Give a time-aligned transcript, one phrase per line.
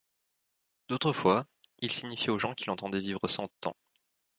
[0.89, 1.45] D'autres fois,
[1.77, 3.75] il signifiait aux gens qu'il entendait vivre cent ans.